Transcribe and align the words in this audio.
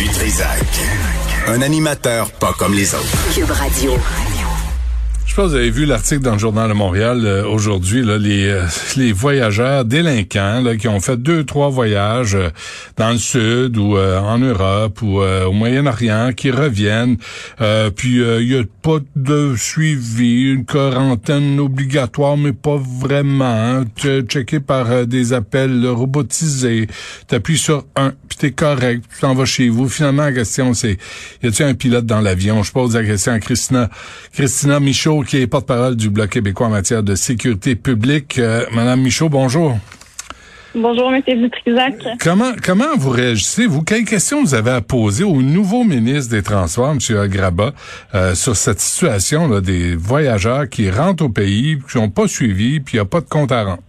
Du 0.00 0.08
Trisac. 0.08 0.64
Un 1.46 1.60
animateur 1.60 2.30
pas 2.30 2.54
comme 2.58 2.72
les 2.72 2.94
autres. 2.94 3.34
Cube 3.34 3.50
Radio. 3.50 3.92
Je 5.26 5.34
pense 5.36 5.44
que 5.44 5.50
vous 5.50 5.56
avez 5.56 5.70
vu 5.70 5.84
l'article 5.84 6.22
dans 6.22 6.32
le 6.32 6.38
Journal 6.38 6.68
de 6.68 6.74
Montréal 6.74 7.20
euh, 7.24 7.46
aujourd'hui, 7.46 8.02
là, 8.02 8.18
les, 8.18 8.48
euh, 8.48 8.64
les 8.96 9.12
voyageurs 9.12 9.84
délinquants 9.84 10.60
là, 10.60 10.76
qui 10.76 10.88
ont 10.88 10.98
fait 10.98 11.16
deux, 11.16 11.44
trois 11.44 11.68
voyages 11.68 12.34
euh, 12.34 12.48
dans 12.96 13.10
le 13.10 13.18
sud 13.18 13.76
ou 13.76 13.96
en 13.96 14.38
Europe 14.38 15.02
ou 15.02 15.20
au 15.20 15.52
Moyen-Orient, 15.52 16.32
qui 16.34 16.50
reviennent. 16.50 17.16
puis 17.94 18.20
il 18.20 18.48
y 18.48 18.58
a 18.58 18.62
pas 18.82 18.98
de 19.16 19.54
suivi, 19.56 20.50
une 20.52 20.64
quarantaine 20.64 21.60
obligatoire, 21.60 22.36
mais 22.36 22.52
pas 22.52 22.76
vraiment. 22.76 23.84
Checké 23.96 24.60
par 24.60 25.06
des 25.06 25.32
appels 25.32 25.86
robotisés. 25.86 26.88
T'appuies 27.28 27.58
sur 27.58 27.84
un, 27.96 28.12
t'es 28.40 28.52
correct, 28.52 29.04
tu 29.12 29.20
t'en 29.20 29.34
vas 29.34 29.44
chez 29.44 29.68
vous. 29.68 29.88
Finalement, 29.88 30.24
la 30.24 30.32
question 30.32 30.72
c'est, 30.72 30.96
y 31.42 31.46
a-t-il 31.46 31.68
un 31.68 31.74
pilote 31.74 32.06
dans 32.06 32.20
l'avion? 32.20 32.62
Je 32.62 32.72
pose 32.72 32.94
la 32.94 33.04
question 33.04 33.32
à 33.32 33.38
Christina, 33.38 33.90
Christina 34.32 34.80
Michaud 34.80 35.22
qui 35.22 35.36
est 35.36 35.46
porte-parole 35.46 35.94
du 35.94 36.08
Bloc 36.08 36.30
québécois 36.30 36.68
en 36.68 36.70
matière 36.70 37.02
de 37.02 37.14
sécurité 37.14 37.76
publique. 37.76 38.38
Euh, 38.38 38.64
Madame 38.72 39.02
Michaud, 39.02 39.28
bonjour. 39.28 39.78
Bonjour, 40.74 41.12
M. 41.12 41.20
Dutrisac. 41.26 41.94
Comment, 42.20 42.52
comment 42.62 42.96
vous 42.96 43.10
réagissez, 43.10 43.66
vous? 43.66 43.82
Quelles 43.82 44.04
questions 44.04 44.42
vous 44.42 44.54
avez 44.54 44.70
à 44.70 44.80
poser 44.80 45.24
au 45.24 45.42
nouveau 45.42 45.82
ministre 45.82 46.30
des 46.30 46.42
Transports, 46.42 46.92
M. 46.92 47.16
Agraba, 47.18 47.72
euh, 48.14 48.36
sur 48.36 48.56
cette 48.56 48.78
situation 48.80 49.48
là, 49.48 49.60
des 49.60 49.96
voyageurs 49.96 50.68
qui 50.68 50.88
rentrent 50.88 51.24
au 51.24 51.28
pays, 51.28 51.78
qui 51.90 51.98
n'ont 51.98 52.08
pas 52.08 52.28
suivi, 52.28 52.78
puis 52.78 52.94
il 52.94 52.96
n'y 52.98 53.00
a 53.00 53.04
pas 53.04 53.20
de 53.20 53.28
compte 53.28 53.50
à 53.50 53.64
rendre? 53.64 53.82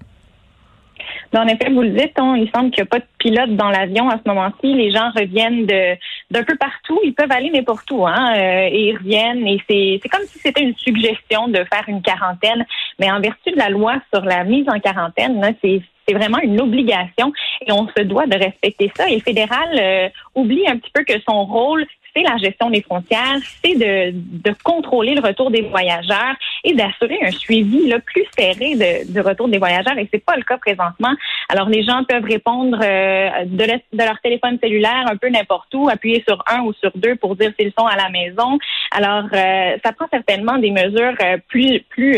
En 1.40 1.48
effet, 1.48 1.70
vous 1.72 1.82
le 1.82 1.92
dites, 1.92 2.18
hein, 2.18 2.36
il 2.38 2.50
semble 2.54 2.72
qu'il 2.72 2.84
n'y 2.84 2.88
a 2.88 2.92
pas 2.92 3.00
de 3.00 3.06
pilote 3.18 3.56
dans 3.56 3.70
l'avion 3.70 4.10
à 4.10 4.18
ce 4.18 4.28
moment-ci. 4.28 4.74
Les 4.74 4.92
gens 4.92 5.12
reviennent 5.16 5.66
de 5.66 5.96
d'un 6.30 6.44
peu 6.44 6.56
partout. 6.56 7.00
Ils 7.04 7.14
peuvent 7.14 7.32
aller 7.32 7.50
n'importe 7.50 7.90
où, 7.92 8.06
hein, 8.06 8.34
euh, 8.36 8.70
et 8.72 8.90
ils 8.90 8.98
reviennent. 8.98 9.48
Et 9.48 9.62
c'est 9.70 10.10
comme 10.10 10.26
si 10.26 10.40
c'était 10.40 10.64
une 10.64 10.76
suggestion 10.76 11.48
de 11.48 11.64
faire 11.72 11.84
une 11.88 12.02
quarantaine, 12.02 12.66
mais 13.00 13.12
en 13.12 13.20
vertu 13.20 13.52
de 13.52 13.58
la 13.58 13.70
loi 13.70 13.96
sur 14.14 14.24
la 14.24 14.44
mise 14.44 14.68
en 14.70 14.80
quarantaine, 14.80 15.56
c'est 15.62 15.82
c'est 16.08 16.16
vraiment 16.16 16.40
une 16.40 16.60
obligation 16.60 17.32
et 17.66 17.72
on 17.72 17.88
se 17.88 18.04
doit 18.04 18.26
de 18.26 18.36
respecter 18.36 18.92
ça. 18.96 19.08
Et 19.10 19.16
le 19.16 19.22
fédéral 19.22 19.70
euh, 19.80 20.10
oublie 20.36 20.68
un 20.68 20.78
petit 20.78 20.92
peu 20.92 21.04
que 21.04 21.14
son 21.28 21.46
rôle, 21.46 21.86
c'est 22.16 22.24
la 22.24 22.38
gestion 22.38 22.70
des 22.70 22.82
frontières, 22.82 23.38
c'est 23.64 23.76
de, 23.76 24.12
de 24.14 24.56
contrôler 24.64 25.16
le 25.16 25.22
retour 25.22 25.52
des 25.52 25.62
voyageurs 25.62 26.36
et 26.64 26.74
d'assurer 26.74 27.20
un 27.24 27.32
suivi 27.32 27.90
le 27.90 28.00
plus 28.00 28.26
serré 28.38 28.76
de, 28.76 29.14
de 29.14 29.20
retour 29.22 29.48
des 29.48 29.58
voyageurs. 29.58 29.98
Et 29.98 30.08
c'est 30.12 30.24
pas 30.24 30.36
le 30.36 30.44
cas 30.44 30.58
présentement. 30.58 31.14
Alors 31.50 31.70
les 31.70 31.84
gens 31.84 32.04
peuvent 32.04 32.24
répondre 32.24 32.80
euh, 32.82 33.46
de, 33.46 33.66
de, 33.66 34.04
leur 34.04 34.20
téléphone 34.22 34.58
cellulaire 34.62 35.06
un 35.08 35.18
peu 35.18 35.30
n'importe 35.30 35.74
où, 35.74 35.90
appuyer 35.90 36.24
sur 36.28 36.44
un 36.48 36.62
ou 36.62 36.74
sur 36.74 36.92
deux 36.96 37.16
pour 37.16 37.36
dire 37.36 37.52
s'ils 37.60 37.74
sont 37.78 37.86
à 37.86 37.96
la 37.96 38.10
maison. 38.10 38.58
Alors 38.92 39.26
euh, 39.34 39.78
ça 39.84 39.92
prend 39.94 40.08
certainement 40.12 40.58
des 40.58 40.72
mesures 40.72 41.16
euh, 41.22 41.38
plus 41.48 41.82
plus 41.90 42.18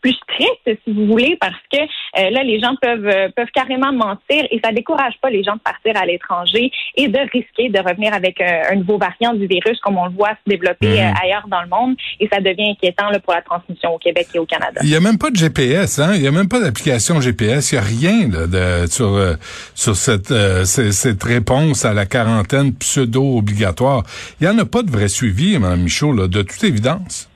plus 0.00 0.12
strictes 0.12 0.80
si 0.84 0.92
vous 0.92 1.06
voulez 1.06 1.36
parce 1.40 1.54
que 1.72 1.78
là 2.14 2.42
les 2.42 2.60
gens 2.60 2.74
peuvent 2.80 3.32
peuvent 3.34 3.50
carrément 3.54 3.92
mentir 3.92 4.46
et 4.50 4.60
ça 4.62 4.72
décourage 4.72 5.14
pas 5.20 5.30
les 5.30 5.42
gens 5.42 5.54
de 5.54 5.60
partir 5.60 5.96
à 5.96 6.06
l'étranger 6.06 6.70
et 6.96 7.08
de 7.08 7.18
risquer 7.32 7.68
de 7.68 7.78
revenir 7.78 8.14
avec 8.14 8.40
un 8.40 8.74
nouveau 8.76 8.98
variant 8.98 9.33
du 9.34 9.46
virus 9.46 9.78
comme 9.80 9.98
on 9.98 10.06
le 10.06 10.12
voit 10.12 10.30
se 10.30 10.50
développer 10.50 10.88
mhm. 10.88 10.98
euh, 10.98 11.22
ailleurs 11.22 11.46
dans 11.48 11.62
le 11.62 11.68
monde 11.68 11.96
et 12.20 12.28
ça 12.32 12.40
devient 12.40 12.70
inquiétant 12.70 13.10
là, 13.10 13.18
pour 13.20 13.34
la 13.34 13.42
transmission 13.42 13.94
au 13.94 13.98
Québec 13.98 14.28
et 14.34 14.38
au 14.38 14.46
Canada. 14.46 14.80
Il 14.82 14.88
n'y 14.88 14.96
a 14.96 15.00
même 15.00 15.18
pas 15.18 15.30
de 15.30 15.36
GPS, 15.36 15.98
hein? 15.98 16.12
Il 16.14 16.22
n'y 16.22 16.28
a 16.28 16.32
même 16.32 16.48
pas 16.48 16.60
d'application 16.60 17.20
GPS. 17.20 17.72
Il 17.72 17.74
n'y 17.74 17.78
a 17.78 17.84
rien 17.84 18.28
de, 18.28 18.86
sur, 18.86 19.14
euh, 19.14 19.34
sur 19.74 19.96
cette, 19.96 20.30
euh, 20.30 20.64
cette 20.64 21.22
réponse 21.22 21.84
à 21.84 21.94
la 21.94 22.06
quarantaine 22.06 22.74
pseudo-obligatoire. 22.74 24.02
Il 24.40 24.48
n'y 24.48 24.54
en 24.54 24.58
a 24.58 24.64
pas 24.64 24.82
de 24.82 24.90
vrai 24.90 25.08
suivi, 25.08 25.58
Mme 25.58 25.82
Michaud, 25.82 26.12
là, 26.12 26.28
de 26.28 26.42
toute 26.42 26.62
évidence. 26.64 27.28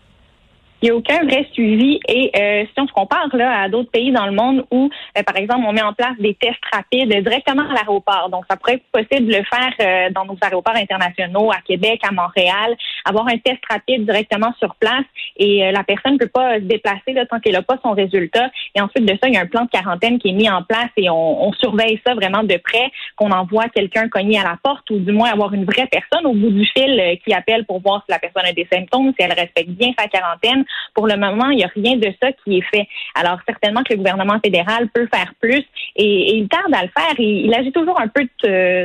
Il 0.81 0.87
n'y 0.87 0.91
a 0.91 0.97
aucun 0.97 1.25
vrai 1.25 1.47
suivi. 1.53 1.99
Et 2.09 2.31
euh, 2.37 2.65
si 2.65 2.81
on 2.81 2.87
se 2.87 2.93
compare 2.93 3.29
là, 3.33 3.63
à 3.63 3.69
d'autres 3.69 3.91
pays 3.91 4.13
dans 4.13 4.27
le 4.27 4.33
monde 4.33 4.65
où, 4.71 4.89
euh, 5.17 5.23
par 5.23 5.37
exemple, 5.37 5.65
on 5.67 5.73
met 5.73 5.83
en 5.83 5.93
place 5.93 6.17
des 6.21 6.35
tests 6.35 6.59
rapides 6.73 7.09
directement 7.23 7.69
à 7.69 7.75
l'aéroport. 7.75 8.29
Donc, 8.31 8.45
ça 8.49 8.57
pourrait 8.57 8.75
être 8.75 8.85
possible 8.93 9.27
de 9.27 9.39
le 9.39 9.45
faire 9.45 9.73
euh, 9.81 10.11
dans 10.11 10.25
nos 10.25 10.37
aéroports 10.41 10.77
internationaux, 10.77 11.51
à 11.51 11.61
Québec, 11.67 12.01
à 12.09 12.13
Montréal, 12.13 12.77
avoir 13.05 13.27
un 13.27 13.39
test 13.39 13.61
rapide 13.69 14.05
directement 14.05 14.53
sur 14.59 14.75
place 14.77 15.05
et 15.37 15.71
la 15.73 15.85
personne 15.85 16.15
ne 16.15 16.19
peut 16.19 16.29
pas 16.29 16.57
se 16.57 16.65
déplacer 16.65 17.13
là, 17.13 17.25
tant 17.27 17.39
qu'elle 17.39 17.53
n'a 17.53 17.63
pas 17.63 17.79
son 17.83 17.93
résultat. 17.93 18.51
Et 18.75 18.81
ensuite 18.81 19.05
de 19.05 19.17
ça, 19.21 19.29
il 19.29 19.35
y 19.35 19.37
a 19.37 19.41
un 19.41 19.47
plan 19.47 19.65
de 19.65 19.71
quarantaine 19.71 20.19
qui 20.19 20.31
est 20.31 20.33
mis 20.33 20.51
en 20.51 20.63
place 20.63 20.91
et 20.97 21.09
on, 21.09 21.49
on 21.49 21.53
surveille 21.53 22.01
ça 22.05 22.15
vraiment 22.15 22.43
de 22.43 22.57
près, 22.57 22.91
qu'on 23.17 23.31
envoie 23.31 23.69
quelqu'un 23.69 24.09
cogner 24.09 24.39
à 24.39 24.45
la 24.45 24.59
porte 24.63 24.91
ou 24.91 24.99
du 24.99 25.13
moins 25.13 25.31
avoir 25.31 25.53
une 25.55 25.65
vraie 25.65 25.87
personne 25.87 26.27
au 26.27 26.35
bout 26.35 26.51
du 26.51 26.67
fil 26.67 27.19
qui 27.25 27.33
appelle 27.33 27.65
pour 27.67 27.81
voir 27.81 28.03
si 28.05 28.13
la 28.13 28.19
personne 28.19 28.45
a 28.45 28.53
des 28.53 28.67
symptômes, 28.73 29.13
si 29.19 29.25
elle 29.25 29.33
respecte 29.33 29.71
bien 29.71 29.93
sa 29.99 30.09
quarantaine. 30.09 30.65
Pour 30.95 31.07
le 31.07 31.17
moment, 31.17 31.51
il 31.51 31.59
n'y 31.59 31.65
a 31.65 31.71
rien 31.75 31.97
de 31.97 32.13
ça 32.21 32.33
qui 32.33 32.59
est 32.59 32.65
fait. 32.71 32.87
Alors, 33.15 33.39
certainement 33.47 33.83
que 33.83 33.93
le 33.93 33.99
gouvernement 33.99 34.39
fédéral 34.45 34.89
peut 34.89 35.09
faire 35.13 35.33
plus 35.41 35.65
et, 35.97 36.37
il 36.37 36.49
tarde 36.49 36.73
à 36.75 36.83
le 36.83 36.91
faire. 36.97 37.15
Il, 37.19 37.47
il 37.47 37.55
agit 37.55 37.73
toujours 37.73 38.01
un 38.01 38.09
peu 38.09 38.27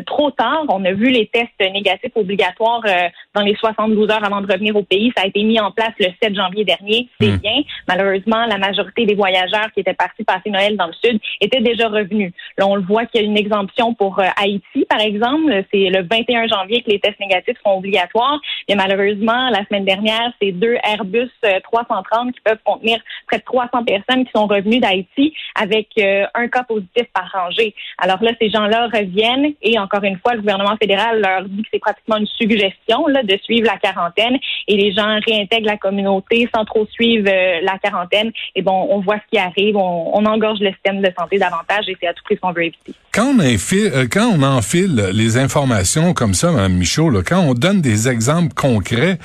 trop 0.05 0.31
tard. 0.31 0.65
On 0.69 0.83
a 0.85 0.91
vu 0.91 1.09
les 1.09 1.27
tests 1.27 1.59
négatifs 1.59 2.11
obligatoires 2.15 2.81
euh, 2.85 3.09
dans 3.33 3.41
les 3.41 3.55
72 3.55 4.09
heures 4.09 4.23
avant 4.23 4.41
de 4.41 4.51
revenir 4.51 4.75
au 4.75 4.83
pays. 4.83 5.11
Ça 5.15 5.23
a 5.23 5.27
été 5.27 5.43
mis 5.43 5.59
en 5.59 5.71
place 5.71 5.93
le 5.99 6.07
7 6.21 6.35
janvier 6.35 6.65
dernier. 6.65 7.07
C'est 7.19 7.27
hmm. 7.27 7.37
bien. 7.37 7.61
Malheureusement, 7.87 8.45
la 8.45 8.57
majorité 8.57 9.05
des 9.05 9.15
voyageurs 9.15 9.71
qui 9.73 9.81
étaient 9.81 9.93
partis 9.93 10.23
passer 10.23 10.49
Noël 10.49 10.77
dans 10.77 10.87
le 10.87 10.93
Sud 10.93 11.19
étaient 11.41 11.61
déjà 11.61 11.87
revenus. 11.87 12.33
Là, 12.57 12.67
on 12.67 12.75
le 12.75 12.83
voit 12.83 13.05
qu'il 13.05 13.21
y 13.21 13.23
a 13.23 13.27
une 13.27 13.37
exemption 13.37 13.93
pour 13.93 14.19
euh, 14.19 14.25
Haïti, 14.37 14.85
par 14.89 15.01
exemple. 15.01 15.63
C'est 15.71 15.89
le 15.89 16.03
21 16.03 16.47
janvier 16.47 16.81
que 16.81 16.91
les 16.91 16.99
tests 16.99 17.19
négatifs 17.19 17.57
sont 17.65 17.77
obligatoires. 17.77 18.39
Et 18.67 18.75
malheureusement, 18.75 19.49
la 19.49 19.65
semaine 19.65 19.85
dernière, 19.85 20.31
c'est 20.41 20.51
deux 20.51 20.77
Airbus 20.83 21.31
330 21.73 22.27
euh, 22.27 22.31
qui 22.31 22.41
peuvent 22.41 22.59
contenir 22.63 22.99
près 23.27 23.39
de 23.39 23.43
300 23.43 23.83
personnes 23.83 24.25
qui 24.25 24.31
sont 24.35 24.47
revenues 24.47 24.79
d'Haïti 24.79 25.33
avec 25.55 25.87
euh, 25.97 26.25
un 26.35 26.47
cas 26.47 26.63
positif 26.63 27.03
par 27.13 27.29
rangée. 27.31 27.73
Alors 27.97 28.21
là, 28.21 28.31
ces 28.39 28.49
gens-là 28.49 28.87
reviennent 28.93 29.53
et 29.61 29.79
encore 29.79 30.03
une 30.03 30.17
fois, 30.19 30.33
le 30.33 30.41
gouvernement 30.41 30.77
fédéral 30.77 31.21
leur 31.21 31.43
dit 31.43 31.63
que 31.63 31.69
c'est 31.73 31.79
pratiquement 31.79 32.17
une 32.17 32.27
suggestion 32.27 33.07
là, 33.07 33.23
de 33.23 33.37
suivre 33.43 33.67
la 33.67 33.77
quarantaine 33.77 34.37
et 34.67 34.77
les 34.77 34.93
gens 34.93 35.19
réintègrent 35.27 35.67
la 35.67 35.77
communauté 35.77 36.49
sans 36.53 36.65
trop 36.65 36.85
suivre 36.87 37.27
euh, 37.29 37.61
la 37.61 37.77
quarantaine. 37.79 38.31
Et 38.55 38.61
bon, 38.61 38.87
on 38.89 38.99
voit 39.01 39.17
ce 39.17 39.31
qui 39.31 39.37
arrive, 39.37 39.75
on, 39.75 40.23
engorge 40.23 40.59
le 40.61 40.71
système 40.71 41.01
de 41.01 41.11
santé 41.19 41.37
davantage 41.37 41.89
et 41.89 41.97
c'est 41.99 42.07
à 42.07 42.13
tout 42.13 42.23
prix 42.23 42.35
ce 42.35 42.39
qu'on 42.39 42.53
veut 42.53 42.63
éviter. 42.63 42.93
Quand 43.13 43.33
on, 43.35 43.39
enfile, 43.39 44.07
quand 44.09 44.31
on 44.33 44.41
enfile 44.41 45.09
les 45.13 45.37
informations 45.37 46.13
comme 46.13 46.33
ça, 46.33 46.51
Mme 46.51 46.77
Michaud, 46.77 47.11
quand 47.27 47.41
on 47.41 47.53
donne 47.53 47.81
des 47.81 48.07
exemples 48.07 48.53
concrets, 48.53 49.17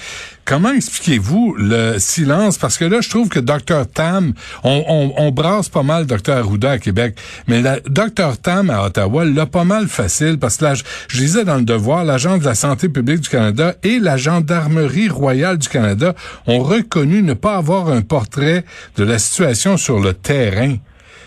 comment 0.49 0.73
expliquez-vous 0.73 1.55
le 1.59 1.99
silence? 1.99 2.57
Parce 2.57 2.79
que 2.79 2.87
là, 2.87 3.03
je 3.03 3.11
trouve 3.11 3.29
que 3.29 3.39
Dr 3.39 3.87
Tam, 3.93 4.33
on, 4.65 4.83
on, 4.89 5.13
on 5.19 5.31
brasse 5.31 5.69
pas 5.69 5.83
mal 5.83 6.07
Dr 6.07 6.33
Arruda 6.33 6.73
à 6.73 6.79
Québec, 6.79 7.19
mais 7.47 7.61
la, 7.61 7.81
Dr 7.81 8.39
Tam 8.43 8.71
à 8.71 8.85
Ottawa 8.85 9.27
l'a 9.27 9.45
pas 9.45 9.65
mal 9.65 9.89
facile 9.89 10.39
parce 10.39 10.57
que 10.57 10.65
là, 10.65 10.75
je, 10.75 10.85
je 11.09 11.19
disais 11.19 11.45
dans 11.45 11.57
le 11.57 11.65
devoir, 11.65 12.05
l'Agence 12.05 12.41
de 12.41 12.47
la 12.47 12.55
santé 12.55 12.89
publique 12.89 13.21
du 13.21 13.29
Canada 13.29 13.75
et 13.83 13.99
la 13.99 14.17
Gendarmerie 14.17 15.11
royale 15.11 15.59
du 15.59 15.69
Canada 15.69 16.15
ont 16.47 16.61
reconnu 16.61 17.23
ne 17.23 17.35
pas 17.35 17.57
avoir 17.57 17.89
un 17.91 18.01
portrait 18.01 18.65
de 18.97 19.05
la 19.05 19.19
situation 19.19 19.77
sur 19.77 20.01
le 20.01 20.15
terrain. 20.15 20.77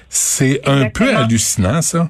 C'est 0.09 0.61
un 0.67 0.89
peu 0.89 1.15
hallucinant, 1.15 1.81
ça 1.83 2.09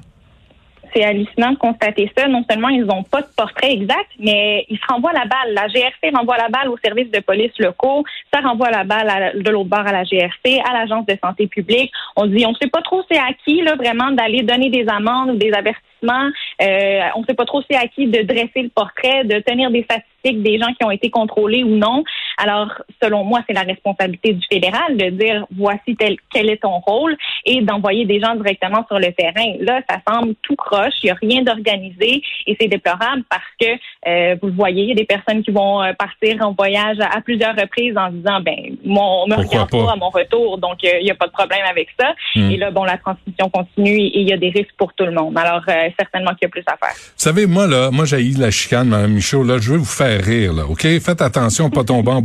c'est 0.94 1.04
hallucinant 1.04 1.52
de 1.52 1.58
constater 1.58 2.10
ça. 2.16 2.28
Non 2.28 2.44
seulement 2.48 2.68
ils 2.68 2.84
n'ont 2.84 3.02
pas 3.02 3.22
de 3.22 3.28
portrait 3.36 3.72
exact, 3.72 4.10
mais 4.18 4.66
ils 4.68 4.78
se 4.78 4.86
renvoient 4.88 5.12
la 5.12 5.24
balle. 5.24 5.54
La 5.54 5.68
GRC 5.68 6.14
renvoie 6.14 6.36
la 6.36 6.48
balle 6.48 6.68
aux 6.68 6.78
services 6.82 7.10
de 7.10 7.20
police 7.20 7.52
locaux. 7.58 8.04
Ça 8.32 8.40
renvoie 8.40 8.70
la 8.70 8.84
balle 8.84 9.40
de 9.40 9.50
l'autre 9.50 9.68
bord 9.68 9.86
à 9.86 9.92
la 9.92 10.04
GRC, 10.04 10.60
à 10.64 10.72
l'Agence 10.72 11.06
de 11.06 11.16
santé 11.22 11.46
publique. 11.46 11.92
On 12.16 12.26
dit, 12.26 12.44
on 12.46 12.50
ne 12.50 12.56
sait 12.56 12.68
pas 12.68 12.82
trop 12.82 13.02
c'est 13.10 13.18
à 13.18 13.32
qui, 13.44 13.62
là, 13.62 13.74
vraiment, 13.76 14.10
d'aller 14.10 14.42
donner 14.42 14.70
des 14.70 14.86
amendes 14.88 15.30
ou 15.30 15.36
des 15.36 15.52
avertissements. 15.52 16.30
Euh, 16.60 17.00
on 17.14 17.20
ne 17.20 17.26
sait 17.26 17.34
pas 17.34 17.44
trop 17.44 17.62
c'est 17.70 17.76
à 17.76 17.86
qui 17.86 18.06
de 18.06 18.22
dresser 18.22 18.62
le 18.62 18.68
portrait, 18.68 19.24
de 19.24 19.38
tenir 19.40 19.70
des 19.70 19.84
statistiques 19.84 20.42
des 20.42 20.58
gens 20.58 20.72
qui 20.78 20.84
ont 20.84 20.90
été 20.90 21.10
contrôlés 21.10 21.64
ou 21.64 21.76
non. 21.76 22.04
Alors, 22.38 22.70
selon 23.02 23.24
moi, 23.24 23.40
c'est 23.46 23.52
la 23.52 23.62
responsabilité 23.62 24.32
du 24.32 24.46
fédéral 24.46 24.96
de 24.96 25.10
dire 25.10 25.46
voici 25.56 25.96
tel, 25.96 26.16
quel 26.32 26.50
est 26.50 26.62
ton 26.62 26.78
rôle 26.80 27.16
et 27.44 27.60
d'envoyer 27.62 28.04
des 28.04 28.20
gens 28.20 28.34
directement 28.34 28.84
sur 28.86 28.98
le 28.98 29.12
terrain. 29.12 29.54
Là, 29.60 29.80
ça 29.88 29.98
semble 30.06 30.34
tout 30.42 30.56
croche, 30.56 30.94
il 31.02 31.06
n'y 31.06 31.10
a 31.10 31.14
rien 31.14 31.42
d'organisé 31.42 32.22
et 32.46 32.56
c'est 32.60 32.68
déplorable 32.68 33.22
parce 33.28 33.42
que 33.60 33.66
euh, 34.08 34.36
vous 34.40 34.48
le 34.48 34.54
voyez, 34.54 34.82
il 34.82 34.88
y 34.88 34.92
a 34.92 34.96
des 34.96 35.04
personnes 35.04 35.42
qui 35.42 35.50
vont 35.50 35.82
euh, 35.82 35.92
partir 35.92 36.36
en 36.44 36.52
voyage 36.52 36.98
à, 37.00 37.20
plusieurs 37.20 37.54
reprises 37.54 37.96
en 37.96 38.10
disant 38.10 38.40
ben 38.40 38.76
moi 38.84 39.04
on 39.22 39.28
me 39.28 39.36
regarde 39.36 39.70
pas? 39.70 39.92
à 39.92 39.96
mon 39.96 40.10
retour, 40.10 40.58
donc 40.58 40.78
euh, 40.84 40.98
il 41.00 41.04
n'y 41.04 41.10
a 41.10 41.14
pas 41.14 41.26
de 41.26 41.32
problème 41.32 41.62
avec 41.70 41.88
ça. 41.98 42.14
Hmm. 42.34 42.50
Et 42.50 42.56
là, 42.56 42.70
bon, 42.70 42.84
la 42.84 42.98
transmission 42.98 43.48
continue 43.50 43.98
et 43.98 44.20
il 44.20 44.28
y 44.28 44.32
a 44.32 44.36
des 44.36 44.50
risques 44.50 44.74
pour 44.76 44.92
tout 44.94 45.04
le 45.04 45.12
monde. 45.12 45.36
Alors 45.38 45.62
certainement 45.98 46.30
qu'il 46.32 46.42
y 46.42 46.46
a 46.46 46.48
plus 46.48 46.64
à 46.66 46.76
faire. 46.76 46.94
Vous 46.94 47.12
savez, 47.16 47.46
moi 47.46 47.66
là, 47.66 47.90
moi 47.90 48.04
j'ai 48.04 48.22
la 48.38 48.50
chicane, 48.50 48.88
Mme 48.88 49.12
Michaud, 49.12 49.44
là, 49.44 49.58
je 49.58 49.72
veux 49.72 49.78
vous 49.78 49.84
faire 49.84 50.22
rire, 50.22 50.52
là, 50.52 50.64
OK? 50.66 50.82
Faites 50.82 51.22
attention, 51.22 51.70
pas 51.70 51.84
tomber 51.84 52.12
en 52.12 52.21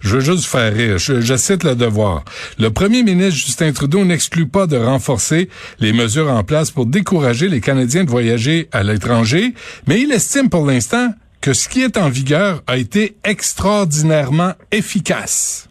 Je 0.00 0.16
veux 0.16 0.20
juste 0.20 0.46
faire 0.46 0.72
rire. 0.72 0.96
Le 1.08 1.74
devoir. 1.74 2.24
Le 2.58 2.70
premier 2.70 3.02
ministre 3.02 3.40
Justin 3.46 3.72
Trudeau 3.72 4.04
n'exclut 4.04 4.46
pas 4.46 4.66
de 4.66 4.76
renforcer 4.76 5.48
les 5.80 5.92
mesures 5.92 6.30
en 6.30 6.44
place 6.44 6.70
pour 6.70 6.86
décourager 6.86 7.48
les 7.48 7.60
Canadiens 7.60 8.04
de 8.04 8.10
voyager 8.10 8.68
à 8.72 8.82
l'étranger, 8.82 9.54
mais 9.86 10.00
il 10.00 10.12
estime 10.12 10.48
pour 10.48 10.66
l'instant 10.66 11.12
que 11.40 11.52
ce 11.52 11.68
qui 11.68 11.82
est 11.82 11.96
en 11.96 12.08
vigueur 12.08 12.62
a 12.66 12.76
été 12.76 13.16
extraordinairement 13.24 14.52
efficace. 14.70 15.68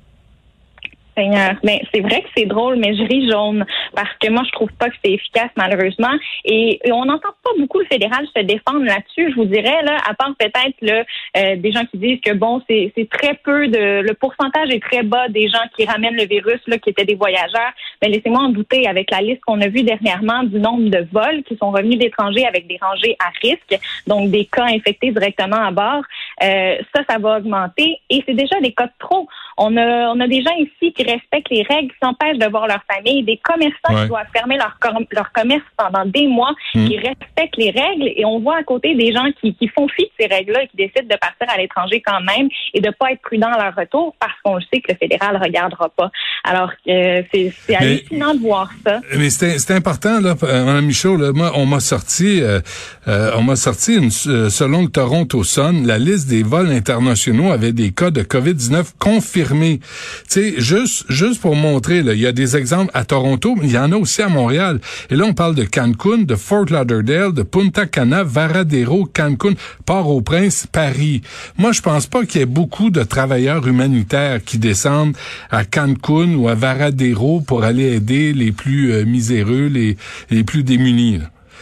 Seigneur. 1.16 1.56
Mais 1.64 1.82
c'est 1.94 2.02
vrai 2.02 2.22
que 2.22 2.28
c'est 2.36 2.46
drôle, 2.46 2.78
mais 2.78 2.96
je 2.96 3.04
ris 3.04 3.30
jaune 3.30 3.66
parce 3.96 4.14
que 4.20 4.30
moi, 4.30 4.44
je 4.46 4.52
trouve 4.52 4.72
pas 4.74 4.90
que 4.90 4.96
c'est 5.04 5.12
efficace, 5.12 5.50
malheureusement. 5.56 6.14
Et, 6.46 6.80
on 6.92 7.06
n'entend 7.06 7.30
pas 7.44 7.52
beaucoup 7.58 7.80
le 7.80 7.86
fédéral 7.86 8.26
se 8.36 8.42
défendre 8.44 8.84
là-dessus, 8.84 9.32
je 9.32 9.36
vous 9.36 9.46
dirais, 9.46 9.82
là, 9.84 9.98
à 10.08 10.14
part 10.14 10.34
peut-être 10.38 10.76
le 10.82 11.04
euh, 11.38 11.56
des 11.56 11.72
gens 11.72 11.86
qui 11.86 11.98
disent 11.98 12.20
que 12.22 12.34
bon, 12.34 12.62
c'est 12.68 12.94
très 13.10 13.36
peu 13.44 13.68
de 13.68 14.02
le 14.02 14.14
pourcentage 14.14 14.70
est 14.70 14.82
très 14.82 15.04
bas 15.04 15.28
des 15.30 15.48
gens 15.48 15.64
qui 15.76 15.86
ramènent 15.86 16.16
le 16.16 16.26
virus 16.26 16.60
là, 16.68 16.78
qui 16.78 16.90
étaient 16.90 17.06
des 17.06 17.16
voyageurs. 17.16 17.72
Mais 18.02 18.10
laissez-moi 18.10 18.42
en 18.42 18.50
douter 18.50 18.88
avec 18.88 19.12
la 19.12 19.22
liste 19.22 19.42
qu'on 19.42 19.62
a 19.62 19.68
vue 19.68 19.84
dernièrement 19.84 20.44
du 20.44 20.60
nombre 20.60 20.90
de 20.90 21.08
vols 21.12 21.44
qui 21.44 21.56
sont 21.58 21.72
revenus 21.72 21.98
d'étrangers 22.00 22.46
avec 22.46 22.68
des 22.68 22.78
rangées 22.82 23.16
à 23.20 23.30
risque, 23.42 23.80
donc 24.08 24.32
des 24.32 24.46
cas 24.46 24.66
infectés 24.66 25.12
directement 25.12 25.64
à 25.64 25.72
bord. 25.72 26.04
Euh, 26.44 26.78
ça, 26.94 27.04
ça 27.10 27.18
va 27.20 27.38
augmenter 27.38 28.00
et 28.10 28.24
c'est 28.26 28.34
déjà 28.34 28.60
des 28.62 28.74
cas 28.74 28.88
de 28.88 28.94
trop. 29.00 29.28
On 29.58 29.76
a, 29.78 30.12
on 30.14 30.20
a 30.20 30.28
des 30.28 30.42
gens 30.42 30.56
ici 30.58 30.94
respectent 31.04 31.50
les 31.50 31.64
règles, 31.64 31.92
qui 31.92 31.98
s'empêchent 32.02 32.38
de 32.38 32.48
voir 32.48 32.68
leur 32.68 32.82
famille, 32.92 33.24
des 33.24 33.38
commerçants 33.38 34.04
qui 34.04 34.08
doivent 34.08 34.28
fermer 34.34 34.58
leur, 34.58 34.78
leur 35.12 35.32
commerce 35.32 35.64
pendant 35.78 36.06
des 36.06 36.28
mois, 36.28 36.54
hmm. 36.74 36.88
qui 36.88 36.98
respectent 36.98 37.58
les 37.58 37.72
règles, 37.72 38.12
et 38.16 38.26
on 38.26 38.40
voit 38.40 38.58
à 38.58 38.64
côté 38.64 38.96
des 38.96 39.12
gens 39.12 39.28
qui, 39.40 39.56
qui 39.56 39.68
font 39.68 39.88
fi 39.88 40.04
de 40.04 40.12
ces 40.20 40.28
règles-là 40.28 40.64
et 40.64 40.68
qui 40.68 40.78
décident 40.78 41.08
de 41.10 41.20
partir 41.20 41.48
à 41.50 41.58
l'étranger 41.58 42.02
quand 42.06 42.22
même 42.22 42.50
et 42.74 42.82
de 42.82 42.90
pas 42.92 43.12
être 43.12 43.22
prudents 43.22 43.52
à 43.52 43.64
leur 43.64 43.76
retour 43.76 44.16
parce 44.20 44.34
qu'on 44.44 44.56
le 44.56 44.62
sait 44.74 44.82
que 44.82 44.92
le 44.92 44.98
fédéral 44.98 45.38
ne 45.38 45.44
regardera 45.44 45.90
pas. 45.90 46.12
Alors 46.44 46.72
euh, 46.88 47.22
c'est 47.32 47.76
hallucinant 47.76 48.34
de 48.34 48.40
voir 48.40 48.70
ça. 48.86 49.00
Mais 49.18 49.30
c'est 49.30 49.72
important 49.72 50.20
là, 50.20 50.36
Mme 50.42 50.86
Michaud. 50.86 51.18
Là, 51.18 51.32
moi, 51.34 51.52
on 51.56 51.66
m'a 51.66 51.80
sorti, 51.80 52.42
euh, 52.42 52.60
euh, 53.08 53.32
on 53.36 53.44
m'a 53.44 53.56
sorti 53.56 53.96
une, 53.96 54.12
selon 54.12 54.84
le 54.84 54.90
Toronto 54.90 55.44
Sun, 55.44 55.86
la 55.86 55.98
liste 55.98 56.28
des 56.30 56.44
vols 56.44 56.72
internationaux 56.72 57.52
avait 57.52 57.74
des 57.74 57.92
cas 57.92 58.12
de 58.12 58.22
COVID-19 58.22 58.94
confirmés. 59.00 59.80
Tu 59.80 59.86
sais, 60.28 60.54
juste 60.58 60.91
juste 61.10 61.42
pour 61.42 61.56
montrer, 61.56 62.02
là, 62.04 62.14
il 62.14 62.20
y 62.20 62.28
a 62.28 62.32
des 62.32 62.56
exemples 62.56 62.92
à 62.94 63.04
Toronto, 63.06 63.56
mais 63.58 63.68
il 63.68 63.74
y 63.74 63.78
en 63.78 63.92
a 63.92 63.96
aussi 63.96 64.22
à 64.22 64.30
Montréal. 64.30 64.80
Et 65.10 65.16
là, 65.16 65.26
on 65.26 65.34
parle 65.34 65.56
de 65.56 65.64
Cancun, 65.64 66.20
de 66.20 66.36
Fort 66.36 66.66
Lauderdale, 66.70 67.34
de 67.34 67.44
Punta 67.44 67.86
Cana, 67.86 68.24
Varadero, 68.24 69.06
Cancun, 69.06 69.54
Port-au-Prince, 69.86 70.68
Paris. 70.72 71.22
Moi, 71.58 71.72
je 71.72 71.82
pense 71.82 72.08
pas 72.08 72.26
qu'il 72.26 72.40
y 72.40 72.44
ait 72.44 72.48
beaucoup 72.48 72.90
de 72.90 73.04
travailleurs 73.04 73.68
humanitaires 73.68 74.44
qui 74.44 74.58
descendent 74.58 75.16
à 75.50 75.66
Cancun 75.66 76.36
ou 76.36 76.48
à 76.48 76.56
Varadero 76.56 77.42
pour 77.42 77.64
aller 77.64 77.94
aider 77.96 78.34
les 78.34 78.52
plus 78.52 78.92
euh, 78.92 79.06
miséreux, 79.06 79.68
les, 79.68 79.98
les 80.30 80.44
plus 80.44 80.64
démunis. 80.64 81.20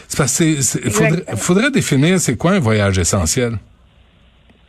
C'est 0.08 0.16
parce 0.16 0.38
que 0.38 0.90
faudrait, 0.90 1.24
faudrait 1.36 1.70
définir 1.70 2.20
c'est 2.20 2.36
quoi 2.36 2.52
un 2.52 2.58
voyage 2.58 2.98
essentiel. 2.98 3.58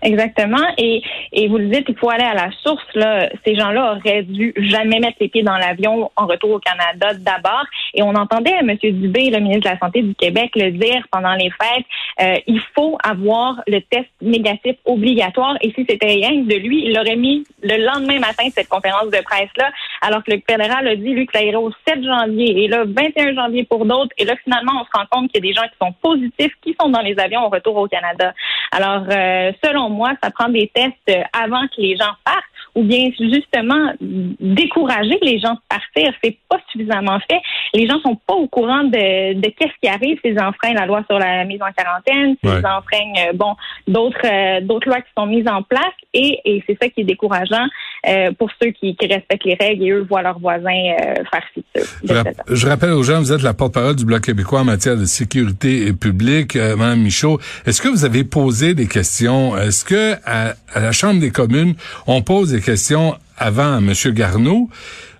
Exactement. 0.01 0.65
Et, 0.77 1.01
et 1.31 1.48
vous 1.48 1.57
le 1.57 1.68
dites, 1.68 1.86
il 1.88 1.95
faut 1.95 2.09
aller 2.09 2.24
à 2.24 2.33
la 2.33 2.50
source. 2.63 2.83
Là. 2.95 3.30
Ces 3.45 3.56
gens-là 3.56 3.98
auraient 3.98 4.24
dû 4.24 4.53
jamais 4.57 5.00
mettre 5.00 5.18
les 5.19 5.27
pieds 5.27 5.44
dans 5.44 5.57
l'avion 5.57 6.12
en 6.15 6.25
retour 6.25 6.51
au 6.51 6.59
Canada 6.59 7.13
d'abord. 7.13 7.65
Et 7.94 8.01
on 8.01 8.15
entendait 8.15 8.51
M. 8.59 8.75
Dubé, 8.81 9.30
le 9.30 9.39
ministre 9.39 9.69
de 9.69 9.74
la 9.74 9.80
Santé 9.80 10.01
du 10.01 10.15
Québec, 10.15 10.51
le 10.56 10.71
dire 10.71 11.06
pendant 11.12 11.33
les 11.33 11.51
fêtes, 11.51 11.86
euh, 12.21 12.36
il 12.48 12.62
faut 12.75 12.98
avoir 13.03 13.62
le 13.68 13.80
test 13.81 14.09
négatif 14.21 14.75
obligatoire. 14.86 15.56
Et 15.62 15.71
si 15.74 15.86
c'était 15.88 16.07
rien 16.07 16.42
de 16.42 16.56
lui, 16.56 16.86
il 16.86 16.94
l'aurait 16.95 17.15
mis 17.15 17.44
le 17.62 17.77
lendemain 17.86 18.19
matin 18.19 18.45
cette 18.53 18.69
conférence 18.69 19.12
de 19.12 19.21
presse-là, 19.21 19.69
alors 20.01 20.24
que 20.24 20.31
le 20.31 20.42
fédéral 20.48 20.88
a 20.88 20.95
dit, 20.95 21.13
lui, 21.13 21.25
que 21.25 21.33
ça 21.33 21.44
irait 21.44 21.56
au 21.56 21.71
7 21.88 22.03
janvier 22.03 22.63
et 22.63 22.68
là, 22.68 22.83
21 22.86 23.36
janvier 23.36 23.65
pour 23.65 23.86
d'autres. 23.86 24.12
Et 24.18 24.25
là, 24.25 24.36
finalement, 24.44 24.74
on 24.81 24.86
se 24.86 24.89
rend 24.94 25.06
compte 25.12 25.31
qu'il 25.31 25.44
y 25.44 25.50
a 25.50 25.51
des 25.51 25.53
gens 25.53 25.68
qui 25.68 25.77
sont 25.80 25.94
positifs, 26.01 26.53
qui 26.62 26.75
sont 26.80 26.89
dans 26.89 27.01
les 27.01 27.18
avions 27.19 27.45
au 27.45 27.50
retour 27.50 27.75
au 27.75 27.88
Canada. 27.88 28.33
Alors, 28.72 29.04
euh, 29.10 29.52
selon 29.64 29.90
moi, 29.90 30.14
ça 30.24 30.32
prend 30.32 30.50
des 30.50 30.72
tests 30.74 30.96
euh, 31.10 31.24
avant 31.34 31.68
que 31.68 31.82
les 31.82 31.98
gens 31.98 32.14
partent 32.24 32.46
ou 32.76 32.84
bien 32.84 33.10
justement 33.20 33.92
décourager 34.00 35.18
les 35.22 35.40
gens 35.40 35.54
de 35.54 35.60
partir. 35.68 36.14
C'est 36.24 36.38
pas 36.48 36.58
suffisamment 36.72 37.20
fait. 37.30 37.42
Les 37.74 37.88
gens 37.88 38.00
sont 38.02 38.16
pas 38.16 38.34
au 38.34 38.48
courant 38.48 38.84
de, 38.84 39.34
de 39.34 39.50
qu'est-ce 39.50 39.74
qui 39.82 39.90
arrive 39.90 40.20
s'ils 40.24 40.40
enfreignent 40.40 40.76
la 40.76 40.86
loi 40.86 41.04
sur 41.10 41.20
la 41.20 41.44
mise 41.46 41.62
en 41.62 41.72
quarantaine, 41.72 42.36
s'ils 42.44 42.66
enfreignent 42.66 43.30
euh, 43.30 43.34
bon 43.34 43.56
d'autres 43.88 44.26
euh, 44.26 44.62
d'autres 44.62 44.88
lois 44.88 45.02
qui 45.02 45.12
sont 45.18 45.26
mises 45.26 45.48
en 45.48 45.64
place 45.64 45.94
et, 46.14 46.40
et 46.46 46.64
c'est 46.66 46.78
ça 46.82 46.90
qui 46.90 47.02
est 47.02 47.06
décourageant 47.06 47.68
euh, 48.07 48.31
pour 48.38 48.50
ceux 48.62 48.71
qui, 48.71 48.95
qui, 48.95 49.07
respectent 49.07 49.45
les 49.45 49.57
règles 49.59 49.83
et 49.83 49.92
eux 49.92 50.06
voient 50.07 50.21
leurs 50.21 50.39
voisins 50.39 50.95
faire 51.31 51.44
ci 51.53 51.63
je, 52.03 52.56
je, 52.56 52.68
rappelle 52.68 52.92
aux 52.92 53.03
gens, 53.03 53.19
vous 53.19 53.31
êtes 53.31 53.44
la 53.44 53.53
porte-parole 53.53 53.95
du 53.95 54.06
Bloc 54.06 54.21
québécois 54.21 54.62
en 54.62 54.65
matière 54.65 54.98
de 54.98 55.06
sécurité 55.06 55.94
publique, 55.94 56.56
Mme 56.56 57.01
Michaud. 57.01 57.39
Est-ce 57.65 57.81
que 57.81 57.89
vous 57.89 58.06
avez 58.06 58.24
posé 58.24 58.74
des 58.74 58.88
questions? 58.88 59.57
Est-ce 59.57 59.86
que 59.86 60.15
à, 60.25 60.56
à 60.74 60.80
la 60.80 60.92
Chambre 60.92 61.19
des 61.19 61.31
communes, 61.31 61.75
on 62.07 62.21
pose 62.21 62.51
des 62.51 62.62
questions 62.62 63.15
avant 63.38 63.77
M. 63.77 63.94
Garneau? 64.13 64.69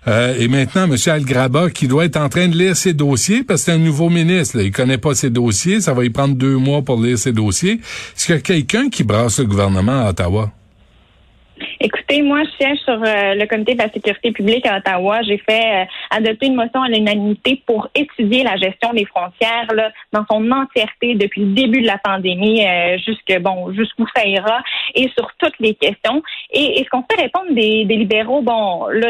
Euh, 0.08 0.34
et 0.38 0.48
maintenant, 0.48 0.84
M. 0.84 0.96
Algraba, 1.06 1.70
qui 1.70 1.86
doit 1.86 2.04
être 2.04 2.16
en 2.16 2.28
train 2.28 2.48
de 2.48 2.56
lire 2.56 2.76
ses 2.76 2.92
dossiers, 2.92 3.44
parce 3.44 3.60
que 3.60 3.66
c'est 3.66 3.72
un 3.72 3.78
nouveau 3.78 4.10
ministre, 4.10 4.56
là, 4.56 4.64
il 4.64 4.72
connaît 4.72 4.98
pas 4.98 5.14
ses 5.14 5.30
dossiers, 5.30 5.80
ça 5.80 5.94
va 5.94 6.04
y 6.04 6.10
prendre 6.10 6.34
deux 6.34 6.56
mois 6.56 6.82
pour 6.82 7.00
lire 7.00 7.18
ses 7.18 7.32
dossiers. 7.32 7.74
Est-ce 8.16 8.26
qu'il 8.26 8.34
y 8.34 8.38
a 8.38 8.40
quelqu'un 8.40 8.88
qui 8.88 9.04
brasse 9.04 9.38
le 9.38 9.46
gouvernement 9.46 10.06
à 10.06 10.10
Ottawa? 10.10 10.50
Écoutez, 11.84 12.22
moi, 12.22 12.44
je 12.44 12.64
siège 12.64 12.78
sur 12.84 12.94
euh, 12.94 13.34
le 13.34 13.44
comité 13.46 13.74
de 13.74 13.78
la 13.78 13.90
sécurité 13.90 14.30
publique 14.30 14.64
à 14.66 14.76
Ottawa. 14.76 15.20
J'ai 15.22 15.38
fait 15.38 15.82
euh, 15.82 15.84
adopter 16.10 16.46
une 16.46 16.54
motion 16.54 16.80
à 16.80 16.88
l'unanimité 16.88 17.60
pour 17.66 17.88
étudier 17.92 18.44
la 18.44 18.56
gestion 18.56 18.92
des 18.92 19.04
frontières 19.04 19.66
là, 19.74 19.90
dans 20.12 20.24
son 20.30 20.48
entièreté 20.52 21.16
depuis 21.16 21.40
le 21.40 21.54
début 21.54 21.82
de 21.82 21.88
la 21.88 21.98
pandémie 21.98 22.64
euh, 22.64 22.98
jusque 22.98 23.36
bon 23.40 23.72
jusqu'où 23.72 24.06
ça 24.14 24.24
ira 24.24 24.62
et 24.94 25.10
sur 25.18 25.28
toutes 25.38 25.58
les 25.58 25.74
questions. 25.74 26.22
Et, 26.52 26.78
et 26.78 26.84
ce 26.84 26.88
qu'on 26.88 27.02
fait 27.10 27.20
répondre 27.20 27.52
des, 27.52 27.84
des 27.84 27.96
libéraux, 27.96 28.42
bon, 28.42 28.86
là, 28.86 29.08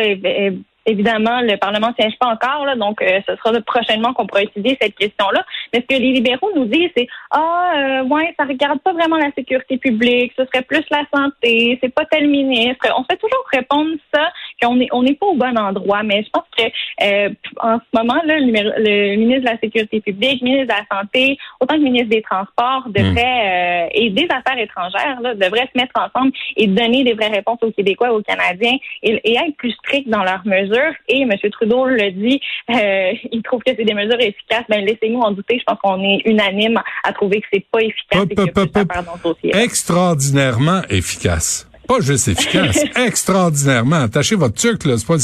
Évidemment, 0.84 1.40
le 1.42 1.56
Parlement 1.56 1.90
ne 1.90 1.94
siège 1.94 2.18
pas 2.18 2.26
encore, 2.26 2.64
là, 2.66 2.74
donc 2.74 3.00
euh, 3.02 3.20
ce 3.28 3.36
sera 3.36 3.52
prochainement 3.60 4.12
qu'on 4.12 4.26
pourra 4.26 4.42
étudier 4.42 4.76
cette 4.80 4.96
question-là. 4.96 5.44
Mais 5.72 5.80
ce 5.80 5.94
que 5.94 6.00
les 6.00 6.12
libéraux 6.12 6.50
nous 6.56 6.64
disent, 6.64 6.90
c'est 6.96 7.06
Ah, 7.30 7.72
euh, 7.76 8.02
ouais, 8.02 8.34
ça 8.38 8.44
regarde 8.44 8.80
pas 8.80 8.92
vraiment 8.92 9.16
la 9.16 9.30
sécurité 9.32 9.78
publique, 9.78 10.32
ce 10.36 10.44
serait 10.46 10.62
plus 10.62 10.84
la 10.90 11.04
santé, 11.14 11.78
c'est 11.80 11.94
pas 11.94 12.04
tel 12.06 12.28
ministre. 12.28 12.86
On 12.98 13.04
fait 13.04 13.16
toujours 13.16 13.44
répondre 13.52 13.92
ça 14.12 14.32
qu'on 14.62 14.80
est 14.80 14.88
on 14.92 15.02
n'est 15.02 15.14
pas 15.14 15.26
au 15.26 15.34
bon 15.34 15.56
endroit. 15.58 16.02
Mais 16.02 16.22
je 16.22 16.30
pense 16.30 16.44
que 16.56 16.64
euh, 17.02 17.30
en 17.60 17.78
ce 17.78 17.98
moment, 17.98 18.20
là, 18.24 18.38
le, 18.38 19.16
ministre 19.16 19.42
de 19.42 19.50
la 19.50 19.58
Sécurité 19.58 20.00
publique, 20.00 20.40
le 20.40 20.44
ministre 20.44 20.74
de 20.74 20.80
la 20.80 20.98
Santé, 20.98 21.38
autant 21.60 21.74
que 21.74 21.80
le 21.80 21.84
ministre 21.84 22.10
des 22.10 22.22
Transports 22.22 22.88
devrait 22.88 23.86
euh, 23.86 23.88
et 23.92 24.10
des 24.10 24.28
Affaires 24.30 24.58
étrangères 24.58 25.20
là, 25.20 25.34
devraient 25.34 25.68
se 25.72 25.78
mettre 25.78 25.92
ensemble 25.96 26.32
et 26.56 26.66
donner 26.66 27.04
des 27.04 27.14
vraies 27.14 27.28
réponses 27.28 27.58
aux 27.62 27.72
Québécois 27.72 28.08
et 28.08 28.10
aux 28.10 28.22
Canadiens 28.22 28.76
et, 29.02 29.20
et 29.24 29.36
être 29.36 29.56
plus 29.56 29.72
stricts 29.72 30.08
dans 30.08 30.22
leurs 30.22 30.46
mesures 30.46 30.94
et 31.08 31.22
M. 31.22 31.32
Trudeau 31.50 31.86
le 31.86 32.10
dit, 32.10 32.40
euh, 32.70 33.12
il 33.32 33.42
trouve 33.42 33.62
que 33.62 33.72
c'est 33.76 33.84
des 33.84 33.94
mesures 33.94 34.20
efficaces. 34.20 34.64
Ben 34.68 34.84
laissez-nous 34.84 35.20
en 35.20 35.32
douter. 35.32 35.58
Je 35.58 35.64
pense 35.64 35.78
qu'on 35.82 36.02
est 36.02 36.22
unanime 36.24 36.80
à 37.04 37.12
trouver 37.12 37.40
que 37.40 37.46
c'est 37.52 37.66
pas 37.70 37.80
efficace 37.80 38.26
et 38.30 38.34
que 38.34 39.62
Extraordinairement 39.62 40.82
efficace 40.88 41.68
pas 41.86 42.00
juste 42.00 42.28
efficace, 42.28 42.78
extraordinairement. 42.96 44.02
Attachez 44.02 44.34
votre 44.34 44.54
truc, 44.54 44.84
là. 44.84 44.96
Pas, 45.06 45.16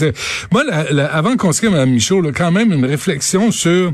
moi, 0.51 0.65
avant 1.11 1.37
qu'on 1.37 1.53
se 1.53 1.67
Mme 1.67 1.91
Michaud, 1.91 2.21
là, 2.21 2.31
quand 2.35 2.51
même 2.51 2.73
une 2.73 2.85
réflexion 2.85 3.51
sur 3.51 3.93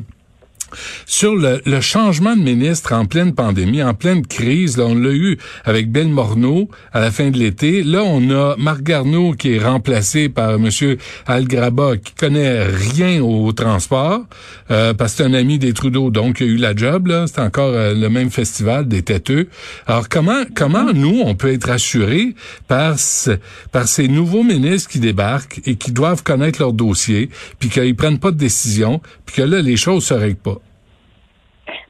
sur 1.07 1.37
le, 1.37 1.81
changement 1.81 2.37
de 2.37 2.43
ministre 2.43 2.93
en 2.93 3.07
pleine 3.07 3.35
pandémie, 3.35 3.83
en 3.83 3.95
pleine 3.95 4.27
crise, 4.27 4.77
là, 4.77 4.85
on 4.87 4.95
l'a 4.95 5.11
eu 5.11 5.39
avec 5.65 5.91
Ben 5.91 6.11
Morneau 6.11 6.69
à 6.93 7.01
la 7.01 7.11
fin 7.11 7.31
de 7.31 7.39
l'été. 7.39 7.83
Là, 7.83 8.03
on 8.05 8.31
a 8.31 8.57
Marc 8.57 8.83
Garneau 8.83 9.33
qui 9.33 9.55
est 9.55 9.59
remplacé 9.59 10.29
par 10.29 10.59
Monsieur 10.59 10.99
Algraba 11.27 11.97
qui 11.97 12.13
connaît 12.15 12.65
rien 12.65 13.23
au, 13.23 13.53
transport 13.53 14.23
euh, 14.71 14.95
parce 14.95 15.13
que 15.13 15.19
c'est 15.19 15.25
un 15.25 15.35
ami 15.35 15.59
des 15.59 15.73
Trudeau, 15.73 16.11
donc 16.11 16.41
il 16.41 16.45
a 16.45 16.47
eu 16.47 16.57
la 16.57 16.75
job. 16.75 17.09
Là, 17.09 17.27
c'est 17.27 17.41
encore 17.41 17.73
euh, 17.73 17.95
le 17.95 18.09
même 18.09 18.31
festival 18.31 18.89
des 18.89 19.03
têteux. 19.03 19.49
Alors 19.87 20.09
comment 20.09 20.43
comment 20.55 20.93
nous 20.93 21.23
on 21.25 21.35
peut 21.35 21.53
être 21.53 21.71
assurés 21.71 22.35
par 22.69 22.99
ces 22.99 24.09
nouveaux 24.09 24.43
ministres 24.43 24.91
qui 24.91 25.01
débarquent 25.01 25.61
et 25.67 25.77
qui 25.77 25.93
doivent 25.93 26.23
connaître 26.23 26.61
leur 26.61 26.73
dossier, 26.73 27.29
puis 27.59 27.69
qu'ils 27.69 27.97
prennent 27.97 28.19
pas 28.19 28.31
de 28.31 28.39
décision, 28.39 29.01
puis 29.27 29.37
que 29.37 29.43
là 29.43 29.61
les 29.61 29.77
choses 29.77 30.05
se 30.05 30.15
règlent 30.15 30.37
pas? 30.37 30.64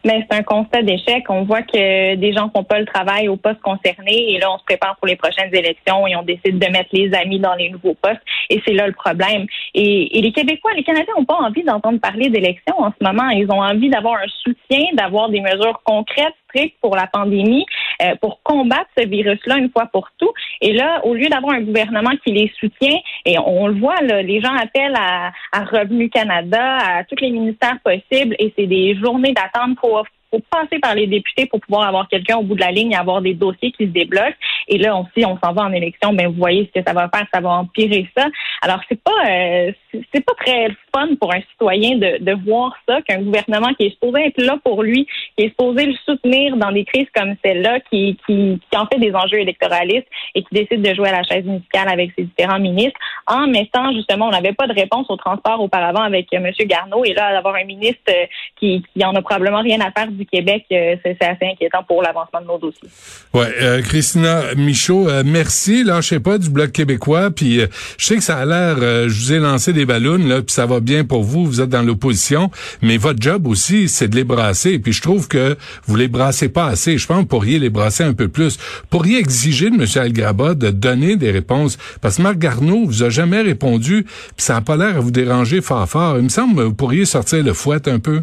Mais 0.04 0.26
c'est 0.28 0.36
un 0.36 0.42
constat 0.42 0.82
d'échec. 0.82 1.24
On 1.28 1.44
voit 1.44 1.62
que 1.62 2.14
des 2.14 2.32
gens 2.32 2.50
font 2.54 2.64
pas 2.64 2.78
le 2.78 2.86
travail 2.86 3.28
au 3.28 3.36
poste 3.36 3.60
concerné 3.60 4.32
et 4.32 4.38
là, 4.38 4.52
on 4.52 4.58
se 4.58 4.64
prépare 4.64 4.96
pour 4.96 5.06
les 5.06 5.16
prochaines 5.16 5.54
élections 5.54 6.06
et 6.06 6.14
on 6.16 6.22
décide 6.22 6.58
de 6.58 6.70
mettre 6.70 6.90
les 6.92 7.12
amis 7.14 7.40
dans 7.40 7.54
les 7.54 7.70
nouveaux 7.70 7.94
postes 7.94 8.20
et 8.50 8.60
c'est 8.66 8.74
là 8.74 8.86
le 8.86 8.92
problème. 8.92 9.46
Et, 9.74 10.20
les 10.24 10.32
Québécois, 10.32 10.72
les 10.74 10.84
Canadiens 10.84 11.14
n'ont 11.18 11.24
pas 11.24 11.34
envie 11.34 11.62
d'entendre 11.64 12.00
parler 12.00 12.30
d'élections 12.30 12.78
en 12.78 12.90
ce 12.90 13.04
moment. 13.04 13.28
Ils 13.30 13.50
ont 13.50 13.60
envie 13.60 13.90
d'avoir 13.90 14.16
un 14.16 14.28
soutien, 14.42 14.86
d'avoir 14.94 15.28
des 15.28 15.40
mesures 15.40 15.80
concrètes 15.84 16.34
pour 16.80 16.96
la 16.96 17.06
pandémie. 17.06 17.66
euh, 18.02 18.14
pour 18.20 18.42
combattre 18.42 18.90
ce 18.96 19.06
virus-là 19.06 19.58
une 19.58 19.70
fois 19.70 19.86
pour 19.86 20.08
tout. 20.18 20.32
Et 20.60 20.72
là, 20.72 21.00
au 21.04 21.14
lieu 21.14 21.28
d'avoir 21.28 21.54
un 21.54 21.60
gouvernement 21.60 22.12
qui 22.24 22.32
les 22.32 22.52
soutient, 22.58 22.98
et 23.24 23.38
on, 23.38 23.66
le 23.68 23.78
voit, 23.78 24.00
là, 24.02 24.22
les 24.22 24.40
gens 24.40 24.54
appellent 24.54 24.96
à, 24.96 25.32
à 25.52 25.64
Revenu 25.64 26.08
Canada, 26.10 26.78
à 26.78 27.04
tous 27.04 27.16
les 27.20 27.30
ministères 27.30 27.78
possibles, 27.84 28.34
et 28.38 28.52
c'est 28.56 28.66
des 28.66 28.96
journées 28.96 29.32
d'attente 29.32 29.76
pour 29.78 30.04
faut 30.34 30.42
passer 30.50 30.80
par 30.80 30.94
les 30.94 31.06
députés 31.06 31.46
pour 31.46 31.60
pouvoir 31.60 31.86
avoir 31.86 32.08
quelqu'un 32.08 32.36
au 32.38 32.42
bout 32.42 32.56
de 32.56 32.60
la 32.60 32.72
ligne 32.72 32.96
avoir 32.96 33.22
des 33.22 33.34
dossiers 33.34 33.70
qui 33.72 33.84
se 33.84 33.90
débloquent. 33.90 34.34
Et 34.66 34.78
là, 34.78 34.96
on, 34.96 35.06
si 35.16 35.24
on 35.24 35.38
s'en 35.38 35.52
va 35.52 35.62
en 35.62 35.72
élection, 35.72 36.12
ben 36.12 36.26
vous 36.26 36.38
voyez 36.38 36.68
ce 36.74 36.80
que 36.80 36.84
ça 36.84 36.92
va 36.92 37.08
faire, 37.08 37.26
ça 37.32 37.40
va 37.40 37.50
empirer 37.50 38.08
ça. 38.16 38.26
Alors 38.62 38.80
c'est 38.88 39.00
pas 39.00 39.12
euh, 39.28 39.72
c'est 40.12 40.24
pas 40.24 40.34
très 40.44 40.68
fun 40.94 41.08
pour 41.20 41.32
un 41.32 41.40
citoyen 41.52 41.96
de, 41.96 42.22
de 42.22 42.32
voir 42.44 42.74
ça 42.88 43.00
qu'un 43.02 43.22
gouvernement 43.22 43.72
qui 43.74 43.86
est 43.86 43.90
supposé 43.90 44.26
être 44.26 44.42
là 44.42 44.58
pour 44.64 44.82
lui, 44.82 45.06
qui 45.36 45.44
est 45.44 45.48
supposé 45.48 45.86
le 45.86 45.94
soutenir 46.04 46.56
dans 46.56 46.72
des 46.72 46.84
crises 46.84 47.08
comme 47.14 47.34
celle-là, 47.44 47.80
qui, 47.90 48.18
qui 48.26 48.60
qui 48.70 48.78
en 48.78 48.86
fait 48.86 48.98
des 48.98 49.14
enjeux 49.14 49.38
électoralistes 49.38 50.06
et 50.34 50.42
qui 50.42 50.54
décide 50.54 50.82
de 50.82 50.94
jouer 50.94 51.08
à 51.08 51.12
la 51.12 51.22
chaise 51.22 51.44
musicale 51.44 51.88
avec 51.88 52.12
ses 52.16 52.24
différents 52.24 52.60
ministres, 52.60 52.98
en 53.26 53.46
mettant 53.46 53.92
justement, 53.92 54.28
on 54.28 54.32
n'avait 54.32 54.52
pas 54.52 54.66
de 54.66 54.74
réponse 54.74 55.06
au 55.08 55.16
transport 55.16 55.60
auparavant 55.60 56.02
avec 56.02 56.32
M. 56.32 56.50
Garneau 56.66 57.04
et 57.04 57.14
là 57.14 57.32
d'avoir 57.32 57.54
un 57.56 57.64
ministre 57.64 58.02
euh, 58.08 58.26
qui 58.58 58.84
qui 58.94 59.04
en 59.04 59.14
a 59.14 59.22
probablement 59.22 59.62
rien 59.62 59.80
à 59.80 59.90
faire 59.90 60.10
du 60.10 60.26
Québec, 60.26 60.64
euh, 60.72 60.96
c'est 61.02 61.22
assez 61.22 61.46
inquiétant 61.52 61.82
pour 61.86 62.02
l'avancement 62.02 62.40
de 62.40 62.46
nos 62.46 62.58
dossiers. 62.58 62.88
Ouais, 63.32 63.52
euh, 63.60 63.82
Christina 63.82 64.54
Michaud, 64.56 65.08
euh, 65.08 65.22
merci. 65.24 65.84
Lâchez 65.84 66.20
pas 66.20 66.38
du 66.38 66.50
Bloc 66.50 66.72
québécois. 66.72 67.30
Puis 67.30 67.60
je 67.98 68.06
sais 68.06 68.16
que 68.16 68.22
ça 68.22 68.38
a 68.38 68.44
l'air, 68.44 68.76
je 68.76 69.14
vous 69.14 69.32
ai 69.32 69.38
lancé 69.38 69.72
des 69.72 69.83
ballons, 69.86 70.18
là, 70.18 70.42
puis 70.42 70.52
ça 70.52 70.66
va 70.66 70.80
bien 70.80 71.04
pour 71.04 71.22
vous, 71.22 71.44
vous 71.44 71.60
êtes 71.60 71.68
dans 71.68 71.82
l'opposition, 71.82 72.50
mais 72.82 72.96
votre 72.96 73.20
job 73.20 73.46
aussi, 73.46 73.88
c'est 73.88 74.08
de 74.08 74.16
les 74.16 74.24
brasser. 74.24 74.78
Puis 74.78 74.92
je 74.92 75.02
trouve 75.02 75.28
que 75.28 75.56
vous 75.86 75.96
les 75.96 76.08
brassez 76.08 76.48
pas 76.48 76.66
assez. 76.66 76.98
Je 76.98 77.06
pense 77.06 77.16
que 77.16 77.22
vous 77.22 77.28
pourriez 77.28 77.58
les 77.58 77.70
brasser 77.70 78.04
un 78.04 78.14
peu 78.14 78.28
plus. 78.28 78.56
Vous 78.56 78.88
pourriez 78.90 79.18
exiger 79.18 79.70
de 79.70 79.76
M. 79.76 79.86
Algraba 79.96 80.54
de 80.54 80.70
donner 80.70 81.16
des 81.16 81.30
réponses. 81.30 81.78
Parce 82.00 82.16
que 82.16 82.22
Marc 82.22 82.38
Garneau 82.38 82.84
vous 82.86 83.02
a 83.02 83.10
jamais 83.10 83.42
répondu, 83.42 84.04
puis 84.04 84.32
ça 84.38 84.54
n'a 84.54 84.60
pas 84.60 84.76
l'air 84.76 84.96
à 84.96 85.00
vous 85.00 85.10
déranger 85.10 85.60
fort 85.60 85.88
fort. 85.88 86.16
Il 86.18 86.24
me 86.24 86.28
semble 86.28 86.56
que 86.56 86.62
vous 86.62 86.74
pourriez 86.74 87.04
sortir 87.04 87.42
le 87.42 87.52
fouet 87.52 87.88
un 87.88 87.98
peu. 87.98 88.22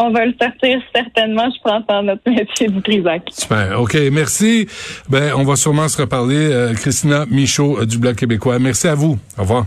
On 0.00 0.10
va 0.10 0.24
le 0.26 0.34
sortir 0.40 0.80
certainement, 0.94 1.48
je 1.50 1.60
pense, 1.60 1.82
dans 1.88 2.04
notre 2.04 2.30
métier 2.30 2.68
du 2.68 2.80
Trisac. 2.82 3.22
Super. 3.30 3.80
OK. 3.80 3.96
Merci. 4.12 4.68
Ben, 5.08 5.32
on 5.36 5.42
va 5.42 5.56
sûrement 5.56 5.88
se 5.88 6.00
reparler. 6.00 6.52
Euh, 6.52 6.72
Christina 6.74 7.26
Michaud 7.28 7.80
euh, 7.80 7.84
du 7.84 7.98
Bloc 7.98 8.14
québécois. 8.14 8.60
Merci 8.60 8.86
à 8.86 8.94
vous. 8.94 9.18
Au 9.36 9.42
revoir. 9.42 9.66